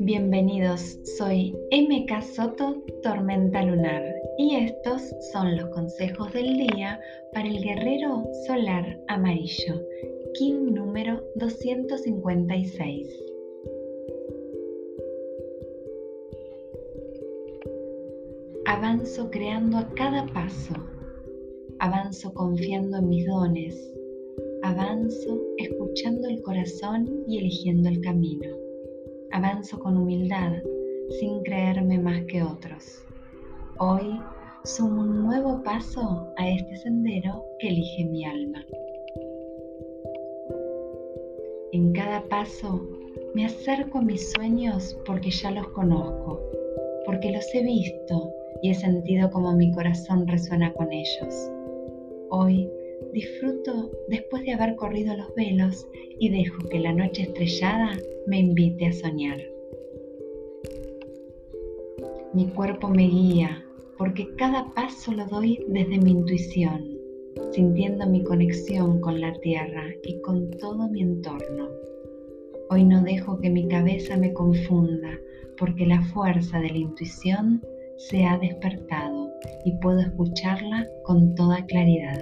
Bienvenidos, 0.00 0.98
soy 1.16 1.56
MK 1.70 2.22
Soto, 2.22 2.82
Tormenta 3.02 3.62
Lunar, 3.62 4.02
y 4.38 4.56
estos 4.56 5.02
son 5.32 5.56
los 5.56 5.68
consejos 5.70 6.32
del 6.32 6.56
día 6.56 7.00
para 7.32 7.46
el 7.46 7.62
guerrero 7.62 8.24
solar 8.46 8.98
amarillo, 9.06 9.80
King 10.34 10.74
número 10.74 11.22
256. 11.36 13.08
Avanzo 18.66 19.30
creando 19.30 19.78
a 19.78 19.88
cada 19.94 20.26
paso, 20.26 20.74
avanzo 21.84 22.32
confiando 22.32 22.96
en 22.96 23.08
mis 23.10 23.26
dones, 23.26 23.92
avanzo 24.62 25.38
escuchando 25.58 26.28
el 26.28 26.40
corazón 26.40 27.24
y 27.28 27.38
eligiendo 27.38 27.90
el 27.90 28.00
camino 28.00 28.64
avanzo 29.34 29.80
con 29.80 29.96
humildad, 29.96 30.52
sin 31.18 31.42
creerme 31.42 31.98
más 31.98 32.22
que 32.28 32.42
otros. 32.42 33.04
Hoy 33.78 34.20
sumo 34.62 35.02
un 35.02 35.24
nuevo 35.24 35.60
paso 35.64 36.32
a 36.36 36.48
este 36.48 36.76
sendero 36.76 37.44
que 37.58 37.68
elige 37.68 38.04
mi 38.04 38.24
alma. 38.24 38.64
En 41.72 41.92
cada 41.92 42.22
paso 42.28 42.80
me 43.34 43.44
acerco 43.44 43.98
a 43.98 44.02
mis 44.02 44.32
sueños 44.32 44.96
porque 45.04 45.30
ya 45.30 45.50
los 45.50 45.66
conozco, 45.70 46.40
porque 47.04 47.32
los 47.32 47.44
he 47.54 47.62
visto 47.62 48.32
y 48.62 48.70
he 48.70 48.74
sentido 48.74 49.28
como 49.30 49.52
mi 49.52 49.72
corazón 49.72 50.28
resuena 50.28 50.72
con 50.72 50.92
ellos. 50.92 51.50
Hoy 52.36 52.68
disfruto 53.12 53.92
después 54.08 54.42
de 54.42 54.54
haber 54.54 54.74
corrido 54.74 55.16
los 55.16 55.32
velos 55.36 55.86
y 56.18 56.30
dejo 56.30 56.68
que 56.68 56.80
la 56.80 56.92
noche 56.92 57.22
estrellada 57.22 57.96
me 58.26 58.40
invite 58.40 58.86
a 58.86 58.92
soñar. 58.92 59.38
Mi 62.32 62.48
cuerpo 62.48 62.88
me 62.88 63.06
guía 63.06 63.64
porque 63.96 64.26
cada 64.34 64.68
paso 64.74 65.12
lo 65.12 65.26
doy 65.26 65.64
desde 65.68 65.96
mi 65.98 66.10
intuición, 66.10 66.98
sintiendo 67.52 68.04
mi 68.08 68.24
conexión 68.24 69.00
con 69.00 69.20
la 69.20 69.32
tierra 69.34 69.84
y 70.02 70.20
con 70.22 70.50
todo 70.58 70.88
mi 70.88 71.02
entorno. 71.02 71.68
Hoy 72.68 72.82
no 72.82 73.00
dejo 73.04 73.38
que 73.38 73.50
mi 73.50 73.68
cabeza 73.68 74.16
me 74.16 74.32
confunda 74.32 75.16
porque 75.56 75.86
la 75.86 76.02
fuerza 76.06 76.58
de 76.58 76.70
la 76.70 76.78
intuición 76.78 77.62
se 77.96 78.24
ha 78.24 78.38
despertado 78.38 79.30
y 79.64 79.72
puedo 79.78 80.00
escucharla 80.00 80.88
con 81.04 81.34
toda 81.34 81.64
claridad. 81.66 82.20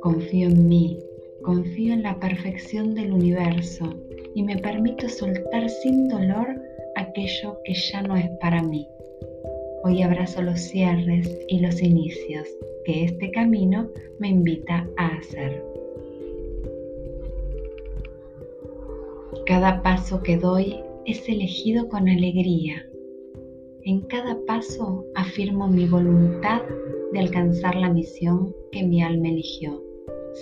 Confío 0.00 0.48
en 0.48 0.68
mí, 0.68 0.98
confío 1.42 1.94
en 1.94 2.02
la 2.02 2.18
perfección 2.20 2.94
del 2.94 3.12
universo 3.12 3.94
y 4.34 4.42
me 4.42 4.58
permito 4.58 5.08
soltar 5.08 5.68
sin 5.68 6.08
dolor 6.08 6.60
aquello 6.96 7.58
que 7.64 7.74
ya 7.74 8.02
no 8.02 8.16
es 8.16 8.28
para 8.40 8.62
mí. 8.62 8.86
Hoy 9.82 10.02
abrazo 10.02 10.42
los 10.42 10.60
cierres 10.60 11.28
y 11.48 11.60
los 11.60 11.82
inicios 11.82 12.48
que 12.84 13.04
este 13.04 13.30
camino 13.30 13.88
me 14.18 14.28
invita 14.28 14.86
a 14.96 15.06
hacer. 15.16 15.62
Cada 19.46 19.82
paso 19.82 20.22
que 20.22 20.38
doy 20.38 20.80
es 21.06 21.28
elegido 21.28 21.88
con 21.88 22.08
alegría. 22.08 22.86
En 23.86 24.00
cada 24.00 24.38
paso 24.46 25.04
afirmo 25.14 25.68
mi 25.68 25.86
voluntad 25.86 26.62
de 27.12 27.18
alcanzar 27.18 27.74
la 27.74 27.90
misión 27.90 28.54
que 28.72 28.82
mi 28.82 29.02
alma 29.02 29.28
eligió 29.28 29.82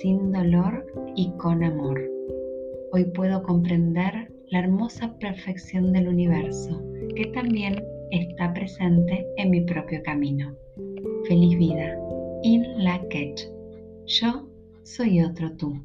sin 0.00 0.32
dolor 0.32 0.86
y 1.16 1.30
con 1.36 1.62
amor. 1.62 2.00
Hoy 2.92 3.04
puedo 3.04 3.42
comprender 3.42 4.32
la 4.48 4.60
hermosa 4.60 5.18
perfección 5.18 5.92
del 5.92 6.08
universo 6.08 6.82
que 7.14 7.26
también 7.26 7.84
está 8.10 8.54
presente 8.54 9.26
en 9.36 9.50
mi 9.50 9.60
propio 9.60 10.02
camino. 10.02 10.56
Feliz 11.28 11.58
vida. 11.58 11.94
In 12.42 12.64
la 12.82 13.06
Ketch. 13.10 13.42
Yo 14.06 14.48
soy 14.82 15.20
otro 15.20 15.52
tú. 15.58 15.78